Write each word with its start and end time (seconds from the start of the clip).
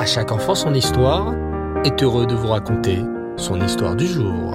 À 0.00 0.06
chaque 0.06 0.32
enfant 0.32 0.54
son 0.54 0.72
histoire 0.72 1.34
est 1.84 2.02
heureux 2.02 2.26
de 2.26 2.34
vous 2.34 2.46
raconter 2.46 3.00
son 3.36 3.60
histoire 3.60 3.94
du 3.94 4.06
jour. 4.06 4.54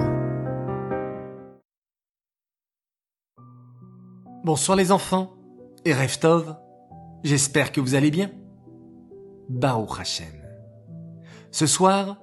Bonsoir 4.42 4.76
les 4.76 4.90
enfants 4.90 5.36
et 5.84 5.94
Reftov, 5.94 6.56
j'espère 7.22 7.70
que 7.70 7.80
vous 7.80 7.94
allez 7.94 8.10
bien. 8.10 8.32
Baruch 9.48 10.00
Hashem. 10.00 10.34
Ce 11.52 11.68
soir, 11.68 12.16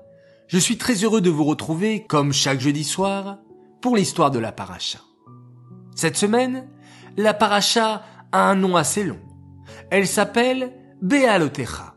je 0.47 0.57
suis 0.57 0.77
très 0.77 0.95
heureux 1.05 1.21
de 1.21 1.29
vous 1.29 1.45
retrouver, 1.45 2.03
comme 2.05 2.33
chaque 2.33 2.59
jeudi 2.59 2.83
soir, 2.83 3.37
pour 3.81 3.95
l'histoire 3.95 4.31
de 4.31 4.39
la 4.39 4.51
paracha. 4.51 4.99
Cette 5.95 6.17
semaine, 6.17 6.67
la 7.15 7.33
paracha 7.33 8.03
a 8.33 8.49
un 8.49 8.55
nom 8.55 8.75
assez 8.75 9.05
long. 9.05 9.21
Elle 9.91 10.07
s'appelle 10.07 10.73
Bealotecha. 11.01 11.92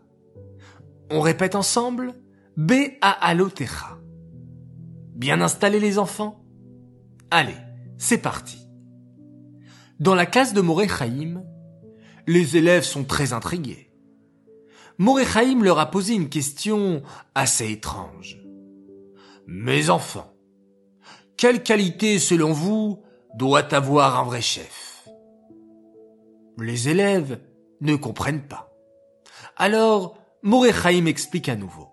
On 1.10 1.20
répète 1.20 1.54
ensemble 1.54 2.14
Bealotecha. 2.56 3.98
Bien 5.14 5.40
installés 5.40 5.80
les 5.80 5.98
enfants? 5.98 6.44
Allez, 7.30 7.56
c'est 7.96 8.18
parti. 8.18 8.58
Dans 10.00 10.14
la 10.14 10.26
classe 10.26 10.52
de 10.52 10.60
Morechaim, 10.60 11.42
les 12.26 12.56
élèves 12.56 12.82
sont 12.82 13.04
très 13.04 13.32
intrigués. 13.32 13.92
Morechaim 14.98 15.62
leur 15.62 15.78
a 15.78 15.90
posé 15.90 16.14
une 16.14 16.28
question 16.28 17.02
assez 17.34 17.70
étrange. 17.70 18.38
Mes 19.46 19.90
enfants, 19.90 20.34
quelle 21.36 21.62
qualité 21.62 22.18
selon 22.18 22.52
vous 22.52 23.02
doit 23.36 23.74
avoir 23.74 24.18
un 24.18 24.24
vrai 24.24 24.40
chef? 24.40 25.08
Les 26.58 26.88
élèves 26.88 27.40
ne 27.80 27.94
comprennent 27.94 28.48
pas. 28.48 28.72
Alors, 29.56 30.18
Morechaim 30.46 31.06
explique 31.06 31.48
à 31.48 31.56
nouveau. 31.56 31.88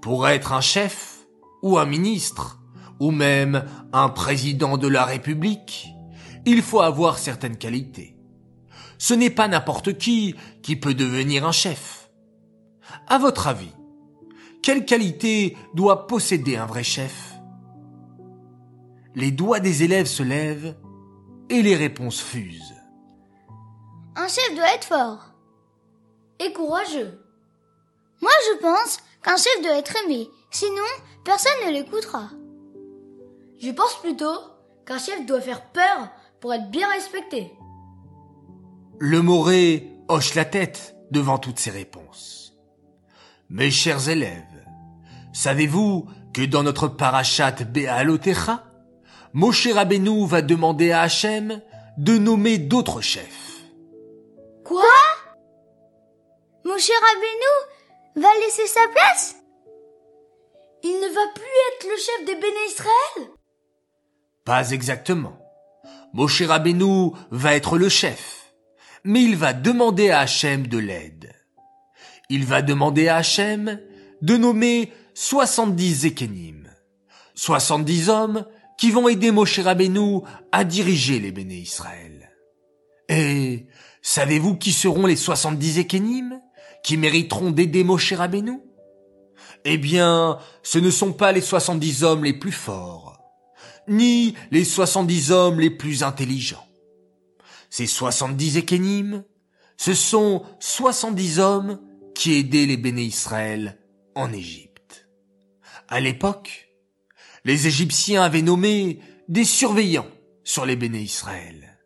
Pour 0.00 0.26
être 0.28 0.54
un 0.54 0.62
chef, 0.62 1.26
ou 1.60 1.76
un 1.76 1.84
ministre, 1.84 2.58
ou 3.00 3.10
même 3.10 3.66
un 3.92 4.08
président 4.08 4.78
de 4.78 4.88
la 4.88 5.04
République, 5.04 5.88
il 6.46 6.62
faut 6.62 6.80
avoir 6.80 7.18
certaines 7.18 7.58
qualités. 7.58 8.16
Ce 8.96 9.12
n'est 9.12 9.28
pas 9.28 9.46
n'importe 9.46 9.98
qui 9.98 10.36
qui 10.62 10.74
peut 10.74 10.94
devenir 10.94 11.46
un 11.46 11.52
chef. 11.52 12.10
À 13.08 13.18
votre 13.18 13.46
avis, 13.46 13.74
quelle 14.62 14.86
qualité 14.86 15.54
doit 15.74 16.06
posséder 16.06 16.56
un 16.56 16.64
vrai 16.64 16.82
chef? 16.82 17.34
Les 19.14 19.32
doigts 19.32 19.60
des 19.60 19.82
élèves 19.82 20.06
se 20.06 20.22
lèvent 20.22 20.78
et 21.50 21.60
les 21.60 21.76
réponses 21.76 22.22
fusent. 22.22 22.74
Un 24.16 24.28
chef 24.28 24.54
doit 24.56 24.74
être 24.74 24.86
fort 24.86 25.31
et 26.44 26.52
courageux. 26.52 27.18
Moi, 28.20 28.30
je 28.52 28.58
pense 28.58 28.98
qu'un 29.22 29.36
chef 29.36 29.62
doit 29.62 29.78
être 29.78 29.96
aimé, 30.04 30.28
sinon 30.50 30.82
personne 31.24 31.52
ne 31.66 31.72
l'écoutera. 31.72 32.30
Je 33.60 33.70
pense 33.70 34.00
plutôt 34.00 34.38
qu'un 34.86 34.98
chef 34.98 35.24
doit 35.26 35.40
faire 35.40 35.64
peur 35.70 36.08
pour 36.40 36.52
être 36.52 36.70
bien 36.70 36.88
respecté. 36.90 37.52
Le 38.98 39.22
Moré 39.22 39.92
hoche 40.08 40.34
la 40.34 40.44
tête 40.44 40.96
devant 41.10 41.38
toutes 41.38 41.58
ces 41.58 41.70
réponses. 41.70 42.54
Mes 43.48 43.70
chers 43.70 44.08
élèves, 44.08 44.66
savez-vous 45.32 46.06
que 46.32 46.42
dans 46.42 46.62
notre 46.62 46.88
parachat 46.88 47.52
Be'alotecha, 47.52 48.64
Moshe 49.32 49.68
Rabbeinu 49.68 50.26
va 50.26 50.42
demander 50.42 50.92
à 50.92 51.02
Hachem 51.02 51.60
de 51.98 52.18
nommer 52.18 52.58
d'autres 52.58 53.00
chefs? 53.00 53.62
Quoi? 54.64 54.82
Moshe 56.64 56.90
Rabbeinu 56.90 58.24
va 58.24 58.28
laisser 58.44 58.66
sa 58.66 58.86
place 58.94 59.36
Il 60.84 60.92
ne 60.92 61.14
va 61.14 61.32
plus 61.34 61.44
être 61.44 61.86
le 61.90 61.96
chef 61.96 62.26
des 62.26 62.34
béné 62.34 62.66
Israël 62.68 63.30
Pas 64.44 64.70
exactement. 64.70 65.38
Moshe 66.12 66.42
Rabbeinu 66.42 67.10
va 67.30 67.56
être 67.56 67.78
le 67.78 67.88
chef, 67.88 68.52
mais 69.02 69.22
il 69.22 69.36
va 69.36 69.54
demander 69.54 70.10
à 70.10 70.20
Hachem 70.20 70.66
de 70.66 70.78
l'aide. 70.78 71.34
Il 72.28 72.44
va 72.44 72.62
demander 72.62 73.08
à 73.08 73.16
Hachem 73.16 73.80
de 74.20 74.36
nommer 74.36 74.92
70 75.14 75.94
Zékénim, 75.94 76.70
70 77.34 78.08
hommes 78.08 78.46
qui 78.78 78.90
vont 78.90 79.08
aider 79.08 79.32
Moshe 79.32 79.58
Rabbeinu 79.58 80.20
à 80.52 80.64
diriger 80.64 81.18
les 81.18 81.32
béné 81.32 81.56
Israël. 81.56 82.30
Et 83.08 83.66
savez-vous 84.00 84.56
qui 84.56 84.72
seront 84.72 85.06
les 85.06 85.16
70 85.16 85.72
Zékénim 85.72 86.40
qui 86.82 86.96
mériteront 86.96 87.50
d'aider 87.50 87.84
Moshe 87.84 88.12
Rabbeinu? 88.12 88.60
Eh 89.64 89.78
bien, 89.78 90.38
ce 90.62 90.78
ne 90.78 90.90
sont 90.90 91.12
pas 91.12 91.32
les 91.32 91.40
70 91.40 92.02
hommes 92.02 92.24
les 92.24 92.32
plus 92.32 92.52
forts, 92.52 93.18
ni 93.88 94.34
les 94.50 94.64
70 94.64 95.30
hommes 95.30 95.60
les 95.60 95.70
plus 95.70 96.02
intelligents. 96.02 96.66
Ces 97.70 97.86
70 97.86 98.56
Ékénim, 98.58 99.24
ce 99.76 99.94
sont 99.94 100.42
70 100.60 101.38
hommes 101.38 101.80
qui 102.14 102.34
aidaient 102.34 102.66
les 102.66 102.76
béné 102.76 103.02
Israël 103.02 103.78
en 104.14 104.32
Égypte. 104.32 105.08
À 105.88 106.00
l'époque, 106.00 106.68
les 107.44 107.66
Égyptiens 107.66 108.22
avaient 108.22 108.42
nommé 108.42 109.00
des 109.28 109.44
surveillants 109.44 110.08
sur 110.44 110.66
les 110.66 110.76
béné 110.76 111.00
Israël. 111.00 111.78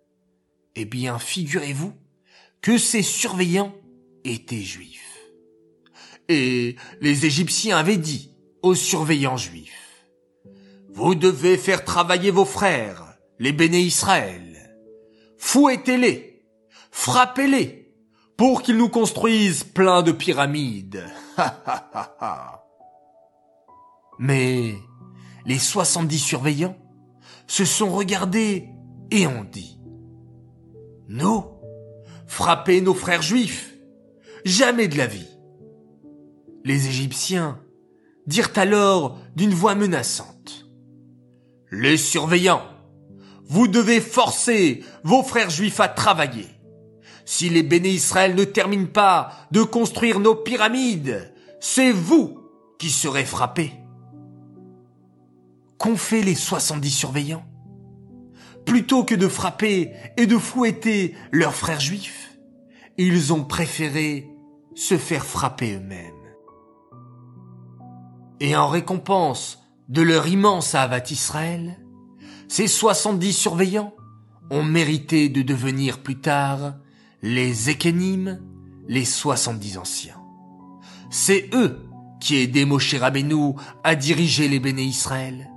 Eh 0.75 0.85
bien, 0.85 1.19
figurez-vous 1.19 1.93
que 2.61 2.79
ces 2.79 3.03
surveillants 3.03 3.75
étaient 4.31 4.61
juifs. 4.61 5.21
Et 6.29 6.77
les 7.01 7.27
Égyptiens 7.27 7.77
avaient 7.77 7.97
dit 7.97 8.33
aux 8.63 8.75
surveillants 8.75 9.37
juifs, 9.37 10.07
vous 10.89 11.15
devez 11.15 11.57
faire 11.59 11.85
travailler 11.85 12.31
vos 12.31 12.45
frères, 12.45 13.19
les 13.39 13.53
béné 13.53 13.81
Israël. 13.81 14.43
Fouettez-les, 15.37 16.43
frappez-les, 16.91 17.93
pour 18.37 18.63
qu'ils 18.63 18.77
nous 18.77 18.89
construisent 18.89 19.65
plein 19.65 20.03
de 20.03 20.13
pyramides. 20.13 21.05
Mais 24.19 24.75
les 25.45 25.59
70 25.59 26.19
surveillants 26.19 26.77
se 27.47 27.65
sont 27.65 27.91
regardés 27.91 28.69
et 29.11 29.27
ont 29.27 29.45
dit, 29.45 29.79
nous, 31.09 31.45
frapper 32.27 32.81
nos 32.81 32.95
frères 32.95 33.23
juifs, 33.23 33.76
jamais 34.47 34.87
de 34.87 34.97
la 34.97 35.07
vie. 35.07 35.27
Les 36.65 36.87
Égyptiens 36.87 37.61
dirent 38.27 38.53
alors 38.55 39.19
d'une 39.35 39.51
voix 39.51 39.75
menaçante, 39.75 40.67
les 41.73 41.97
surveillants, 41.97 42.65
vous 43.45 43.69
devez 43.69 44.01
forcer 44.01 44.85
vos 45.03 45.23
frères 45.23 45.51
juifs 45.51 45.81
à 45.81 45.89
travailler. 45.89 46.47
Si 47.25 47.49
les 47.49 47.65
béné 47.65 47.91
Israël 47.91 48.37
ne 48.37 48.45
terminent 48.45 48.87
pas 48.87 49.33
de 49.51 49.63
construire 49.63 50.21
nos 50.21 50.37
pyramides, 50.37 51.33
c'est 51.61 51.91
vous 51.91 52.39
qui 52.79 52.91
serez 52.91 53.25
frappés. 53.25 53.73
Qu'ont 55.79 55.97
fait 55.97 56.23
les 56.23 56.37
70 56.37 56.91
surveillants? 56.91 57.47
Plutôt 58.65 59.05
que 59.05 59.15
de 59.15 59.29
frapper 59.29 59.93
et 60.17 60.27
de 60.27 60.39
fouetter 60.39 61.17
leurs 61.33 61.55
frères 61.55 61.81
juifs, 61.81 62.39
ils 62.97 63.33
ont 63.33 63.45
préféré 63.45 64.36
se 64.77 64.99
faire 64.99 65.25
frapper 65.25 65.75
eux-mêmes. 65.75 66.13
Et 68.39 68.55
en 68.55 68.69
récompense 68.69 69.59
de 69.89 70.03
leur 70.03 70.29
immense 70.29 70.75
avat 70.75 71.11
Israël, 71.11 71.81
ces 72.47 72.69
70 72.69 73.33
surveillants 73.33 73.95
ont 74.51 74.63
mérité 74.63 75.29
de 75.29 75.43
devenir 75.43 76.03
plus 76.03 76.21
tard 76.21 76.75
les 77.23 77.71
Ékénim, 77.71 78.41
les 78.87 79.05
70 79.05 79.79
anciens. 79.79 80.21
C'est 81.11 81.49
eux 81.55 81.83
qui 82.21 82.37
aidaient 82.37 82.67
Moshe 82.67 82.95
Rabbeinu 82.95 83.55
à 83.83 83.95
diriger 83.95 84.47
les 84.47 84.61
béné 84.61 84.83
Israël. 84.83 85.51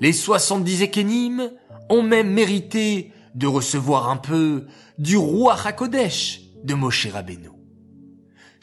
Les 0.00 0.12
70 0.12 0.82
Ékénim 0.82 1.50
ont 1.88 2.02
même 2.02 2.30
mérité 2.30 3.12
de 3.34 3.46
recevoir 3.46 4.10
un 4.10 4.16
peu 4.16 4.66
du 4.98 5.16
roi 5.16 5.56
Hakodesh 5.64 6.42
de 6.64 6.74
Moshe 6.74 7.06
Rabbeinu. 7.06 7.55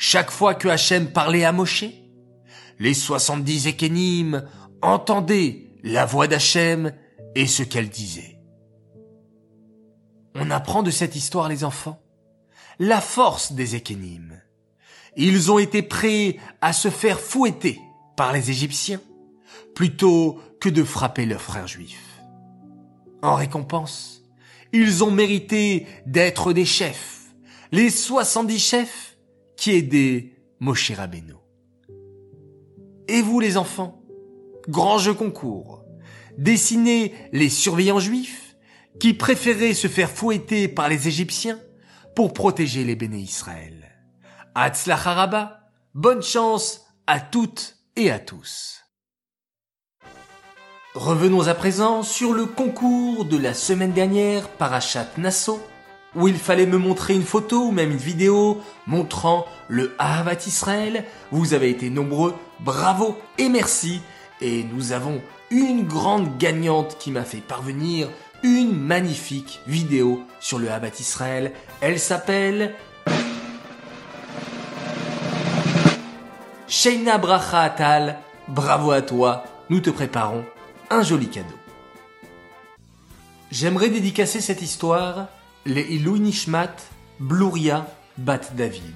Chaque 0.06 0.32
fois 0.32 0.54
que 0.54 0.68
Hachem 0.68 1.14
parlait 1.14 1.46
à 1.46 1.54
Moshe, 1.54 1.86
les 2.78 2.94
70 2.94 3.68
Ékénim 3.68 4.44
entendaient 4.82 5.72
la 5.82 6.06
voix 6.06 6.28
d'Hachem 6.28 6.92
et 7.36 7.48
ce 7.48 7.64
qu'elle 7.64 7.88
disait. 7.88 8.38
On 10.36 10.52
apprend 10.52 10.84
de 10.84 10.92
cette 10.92 11.16
histoire, 11.16 11.48
les 11.48 11.64
enfants, 11.64 12.02
la 12.80 13.00
force 13.00 13.54
des 13.54 13.76
Ékénim. 13.76 14.42
Ils 15.16 15.54
ont 15.54 15.58
été 15.58 15.82
prêts 15.82 16.36
à 16.60 16.74
se 16.74 16.90
faire 16.90 17.22
fouetter 17.22 17.80
par 18.18 18.34
les 18.34 18.52
Égyptiens 18.52 19.00
plutôt 19.74 20.38
que 20.60 20.68
de 20.68 20.84
frapper 20.84 21.26
leurs 21.26 21.42
frères 21.42 21.70
juifs. 21.70 22.20
En 23.22 23.36
récompense, 23.36 24.22
ils 24.74 25.02
ont 25.06 25.12
mérité 25.12 25.88
d'être 26.06 26.52
des 26.52 26.66
chefs, 26.66 27.22
les 27.72 27.90
70 27.90 28.60
chefs 28.60 29.12
qui 29.58 30.32
Moshe 30.60 30.92
Rabbeinu. 30.92 31.36
Et 33.08 33.22
vous 33.22 33.40
les 33.40 33.58
enfants 33.58 34.02
Grand 34.70 34.98
jeu 34.98 35.14
concours. 35.14 35.84
Dessinez 36.38 37.14
les 37.32 37.50
surveillants 37.50 38.00
juifs 38.00 38.56
qui 39.00 39.14
préféraient 39.14 39.74
se 39.74 39.88
faire 39.88 40.10
fouetter 40.10 40.68
par 40.68 40.88
les 40.88 41.08
Égyptiens 41.08 41.60
pour 42.16 42.34
protéger 42.34 42.84
les 42.84 42.96
béné 42.96 43.18
Israël. 43.18 43.92
Haraba, 44.56 45.70
bonne 45.94 46.22
chance 46.22 46.86
à 47.08 47.20
toutes 47.20 47.78
et 47.96 48.12
à 48.12 48.20
tous. 48.20 48.84
Revenons 50.96 51.48
à 51.48 51.56
présent 51.56 52.04
sur 52.04 52.34
le 52.34 52.46
concours 52.46 53.26
de 53.26 53.38
la 53.38 53.56
semaine 53.56 53.94
dernière 53.94 54.48
Parachat 54.48 55.08
Nassau, 55.18 55.60
où 56.15 56.27
il 56.27 56.38
fallait 56.38 56.65
me 56.65 56.77
montrer 56.77 57.13
une 57.13 57.24
photo 57.24 57.68
ou 57.68 57.71
même 57.71 57.92
une 57.92 57.98
vidéo 57.98 58.62
montrant 58.88 59.45
le 59.68 59.95
Ahavat 59.98 60.45
Israël. 60.48 61.06
Vous 61.31 61.54
avez 61.54 61.69
été 61.69 61.89
nombreux, 61.89 62.36
bravo 62.60 63.18
et 63.38 63.50
merci. 63.50 64.01
Et 64.42 64.63
nous 64.63 64.92
avons 64.92 65.21
une 65.50 65.86
grande 65.86 66.38
gagnante 66.38 66.98
qui 67.00 67.12
m'a 67.12 67.24
fait 67.24 67.38
parvenir 67.38 68.10
une 68.44 68.77
magnifique 68.77 69.62
vidéo 69.68 70.24
sur 70.39 70.60
le 70.60 70.69
Ahavat 70.69 71.00
Israël. 71.00 71.54
Elle 71.81 72.00
s'appelle 72.00 72.75
Sheina 76.68 77.18
Bracha 77.18 77.62
Atal. 77.62 78.19
Bravo 78.48 78.92
à 78.92 79.01
toi, 79.01 79.45
nous 79.69 79.80
te 79.80 79.89
préparons 79.89 80.44
un 80.89 81.01
joli 81.01 81.30
cadeau. 81.30 81.56
J'aimerais 83.51 83.89
dédicacer 83.89 84.42
cette 84.42 84.62
histoire 84.62 85.27
les 85.65 85.83
Ilou 85.95 86.18
Nishmat 86.18 86.75
Bluria 87.19 87.88
Bat 88.18 88.42
David. 88.56 88.95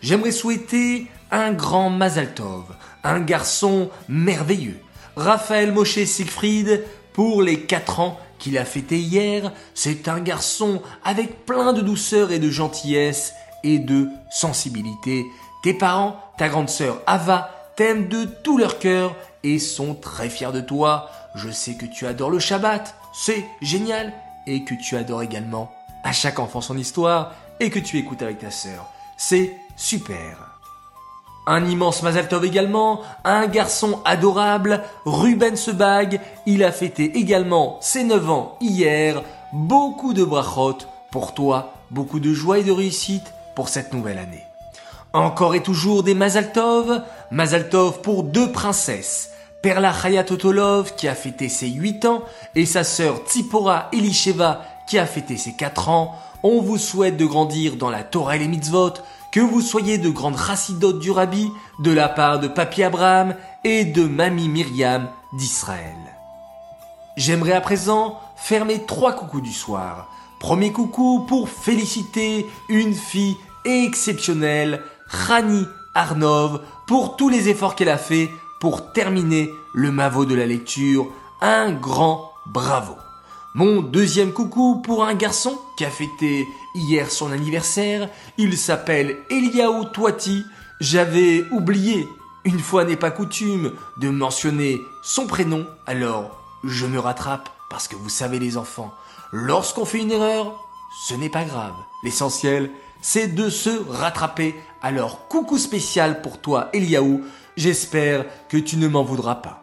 J'aimerais 0.00 0.32
souhaiter 0.32 1.06
un 1.30 1.52
grand 1.52 1.90
Mazal 1.90 2.34
Tov, 2.34 2.64
un 3.02 3.20
garçon 3.20 3.90
merveilleux, 4.08 4.78
Raphaël 5.16 5.72
Moshe 5.72 6.04
Siegfried, 6.04 6.84
pour 7.12 7.42
les 7.42 7.60
4 7.62 8.00
ans 8.00 8.20
qu'il 8.38 8.58
a 8.58 8.64
fêté 8.64 8.98
hier. 8.98 9.52
C'est 9.74 10.08
un 10.08 10.20
garçon 10.20 10.82
avec 11.04 11.44
plein 11.46 11.72
de 11.72 11.80
douceur 11.80 12.30
et 12.30 12.38
de 12.38 12.50
gentillesse 12.50 13.32
et 13.64 13.78
de 13.78 14.08
sensibilité. 14.30 15.24
Tes 15.62 15.74
parents, 15.74 16.20
ta 16.38 16.48
grande 16.48 16.68
sœur 16.68 17.00
Ava, 17.06 17.50
t'aiment 17.74 18.08
de 18.08 18.24
tout 18.24 18.58
leur 18.58 18.78
cœur 18.78 19.16
et 19.42 19.58
sont 19.58 19.94
très 19.94 20.28
fiers 20.28 20.52
de 20.52 20.60
toi. 20.60 21.10
Je 21.34 21.50
sais 21.50 21.74
que 21.74 21.86
tu 21.86 22.06
adores 22.06 22.30
le 22.30 22.38
Shabbat, 22.38 22.94
c'est 23.12 23.44
génial, 23.60 24.12
et 24.46 24.64
que 24.64 24.74
tu 24.74 24.96
adores 24.96 25.22
également 25.22 25.75
à 26.06 26.12
chaque 26.12 26.38
enfant 26.38 26.60
son 26.60 26.78
histoire 26.78 27.32
et 27.58 27.68
que 27.68 27.80
tu 27.80 27.98
écoutes 27.98 28.22
avec 28.22 28.38
ta 28.38 28.52
sœur. 28.52 28.86
C'est 29.16 29.56
super. 29.76 30.56
Un 31.48 31.64
immense 31.66 32.02
Mazal 32.02 32.28
Tov 32.28 32.44
également, 32.44 33.00
un 33.24 33.46
garçon 33.46 34.00
adorable, 34.04 34.82
Ruben 35.04 35.56
Sebag, 35.56 36.20
il 36.46 36.62
a 36.62 36.72
fêté 36.72 37.18
également 37.18 37.78
ses 37.80 38.04
9 38.04 38.30
ans 38.30 38.56
hier, 38.60 39.22
beaucoup 39.52 40.12
de 40.12 40.24
brachot 40.24 40.78
pour 41.10 41.34
toi, 41.34 41.72
beaucoup 41.90 42.20
de 42.20 42.32
joie 42.32 42.58
et 42.58 42.64
de 42.64 42.72
réussite 42.72 43.32
pour 43.54 43.68
cette 43.68 43.92
nouvelle 43.92 44.18
année. 44.18 44.44
Encore 45.12 45.54
et 45.54 45.62
toujours 45.62 46.02
des 46.02 46.14
Mazal 46.14 46.52
Tov, 46.52 47.02
Mazal 47.32 47.68
Tov 47.68 48.00
pour 48.00 48.22
deux 48.22 48.52
princesses, 48.52 49.30
Perla 49.62 49.92
Hayatotolov 50.04 50.94
qui 50.94 51.08
a 51.08 51.14
fêté 51.16 51.48
ses 51.48 51.68
8 51.68 52.04
ans 52.04 52.22
et 52.54 52.66
sa 52.66 52.84
sœur 52.84 53.22
Tsipora 53.26 53.88
Elisheva 53.92 54.62
qui 54.86 54.98
a 54.98 55.06
fêté 55.06 55.36
ses 55.36 55.54
4 55.54 55.88
ans. 55.88 56.14
On 56.42 56.60
vous 56.60 56.78
souhaite 56.78 57.16
de 57.16 57.26
grandir 57.26 57.76
dans 57.76 57.90
la 57.90 58.04
Torah 58.04 58.36
et 58.36 58.38
les 58.38 58.48
mitzvot, 58.48 58.94
que 59.32 59.40
vous 59.40 59.60
soyez 59.60 59.98
de 59.98 60.08
grandes 60.08 60.38
chassidotes 60.38 60.98
du 60.98 61.10
Rabbi, 61.10 61.50
de 61.80 61.90
la 61.90 62.08
part 62.08 62.40
de 62.40 62.48
Papy 62.48 62.82
Abraham 62.82 63.34
et 63.64 63.84
de 63.84 64.04
Mamie 64.06 64.48
Myriam 64.48 65.08
d'Israël. 65.34 65.96
J'aimerais 67.16 67.52
à 67.52 67.60
présent 67.60 68.20
faire 68.36 68.64
mes 68.64 68.84
trois 68.84 69.14
coucous 69.14 69.40
du 69.40 69.52
soir. 69.52 70.08
Premier 70.38 70.70
coucou 70.70 71.24
pour 71.26 71.48
féliciter 71.48 72.46
une 72.68 72.94
fille 72.94 73.36
exceptionnelle, 73.64 74.82
Rani 75.08 75.66
Arnov, 75.94 76.60
pour 76.86 77.16
tous 77.16 77.28
les 77.28 77.48
efforts 77.48 77.74
qu'elle 77.74 77.88
a 77.88 77.98
fait 77.98 78.30
pour 78.60 78.92
terminer 78.92 79.50
le 79.74 79.90
Mavo 79.90 80.24
de 80.24 80.34
la 80.34 80.46
lecture. 80.46 81.08
Un 81.40 81.72
grand 81.72 82.32
bravo. 82.46 82.94
Mon 83.56 83.80
deuxième 83.80 84.34
coucou 84.34 84.82
pour 84.82 85.02
un 85.02 85.14
garçon 85.14 85.58
qui 85.78 85.86
a 85.86 85.90
fêté 85.90 86.46
hier 86.74 87.10
son 87.10 87.32
anniversaire. 87.32 88.10
Il 88.36 88.54
s'appelle 88.58 89.16
Eliaou 89.30 89.86
Toiti. 89.86 90.44
J'avais 90.78 91.42
oublié, 91.50 92.06
une 92.44 92.58
fois 92.58 92.84
n'est 92.84 92.96
pas 92.96 93.10
coutume, 93.10 93.72
de 93.96 94.10
mentionner 94.10 94.78
son 95.02 95.26
prénom. 95.26 95.64
Alors, 95.86 96.38
je 96.64 96.84
me 96.84 96.98
rattrape 96.98 97.48
parce 97.70 97.88
que 97.88 97.96
vous 97.96 98.10
savez 98.10 98.38
les 98.38 98.58
enfants, 98.58 98.92
lorsqu'on 99.32 99.86
fait 99.86 100.02
une 100.02 100.12
erreur, 100.12 100.62
ce 101.08 101.14
n'est 101.14 101.30
pas 101.30 101.44
grave. 101.44 101.76
L'essentiel, 102.04 102.70
c'est 103.00 103.28
de 103.28 103.48
se 103.48 103.70
rattraper. 103.88 104.54
Alors, 104.82 105.28
coucou 105.28 105.56
spécial 105.56 106.20
pour 106.20 106.42
toi, 106.42 106.68
Eliaou. 106.74 107.22
J'espère 107.56 108.26
que 108.50 108.58
tu 108.58 108.76
ne 108.76 108.86
m'en 108.86 109.02
voudras 109.02 109.36
pas. 109.36 109.62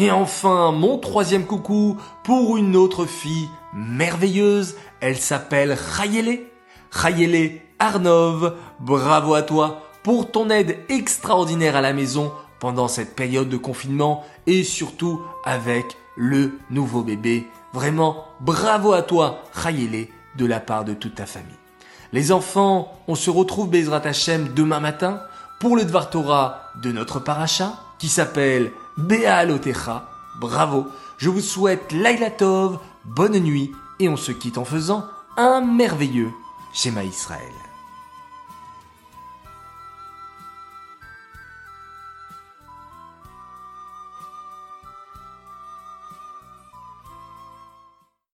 Et 0.00 0.12
enfin, 0.12 0.70
mon 0.70 0.96
troisième 0.98 1.44
coucou 1.44 1.96
pour 2.22 2.56
une 2.56 2.76
autre 2.76 3.04
fille 3.04 3.48
merveilleuse. 3.74 4.76
Elle 5.00 5.16
s'appelle 5.16 5.72
Rayele. 5.72 6.42
Rayele 6.92 7.60
Arnov. 7.80 8.54
Bravo 8.78 9.34
à 9.34 9.42
toi 9.42 9.82
pour 10.04 10.30
ton 10.30 10.50
aide 10.50 10.78
extraordinaire 10.88 11.74
à 11.74 11.80
la 11.80 11.92
maison 11.92 12.32
pendant 12.60 12.86
cette 12.86 13.16
période 13.16 13.48
de 13.48 13.56
confinement 13.56 14.24
et 14.46 14.62
surtout 14.62 15.20
avec 15.44 15.84
le 16.16 16.52
nouveau 16.70 17.02
bébé. 17.02 17.48
Vraiment, 17.72 18.24
bravo 18.40 18.92
à 18.92 19.02
toi, 19.02 19.42
Rayele, 19.52 20.06
de 20.36 20.46
la 20.46 20.60
part 20.60 20.84
de 20.84 20.94
toute 20.94 21.16
ta 21.16 21.26
famille. 21.26 21.50
Les 22.12 22.30
enfants, 22.32 22.96
on 23.08 23.16
se 23.16 23.30
retrouve 23.30 23.68
Bezrat 23.68 24.06
Hashem 24.06 24.54
demain 24.54 24.80
matin 24.80 25.20
pour 25.60 25.76
le 25.76 25.84
Dvar 25.84 26.08
Torah 26.08 26.62
de 26.82 26.92
notre 26.92 27.18
paracha 27.18 27.74
qui 27.98 28.08
s'appelle 28.08 28.70
Alotecha. 29.26 30.08
Bravo, 30.40 30.88
je 31.18 31.28
vous 31.28 31.40
souhaite 31.40 31.92
Laila 31.92 32.30
Tov, 32.30 32.78
bonne 33.04 33.38
nuit 33.38 33.72
et 34.00 34.08
on 34.08 34.16
se 34.16 34.32
quitte 34.32 34.58
en 34.58 34.64
faisant 34.64 35.04
un 35.36 35.60
merveilleux 35.60 36.30
schéma 36.72 37.04
Israël. 37.04 37.67